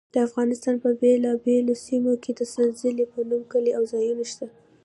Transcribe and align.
د 0.13 0.15
افغانستان 0.27 0.75
په 0.83 0.89
بېلابېلو 1.01 1.73
سیمو 1.85 2.13
کې 2.23 2.31
د 2.35 2.41
سنځلې 2.53 3.05
په 3.13 3.19
نوم 3.29 3.43
کلي 3.51 3.71
او 3.77 3.83
ځایونه 3.93 4.23
شته. 4.31 4.47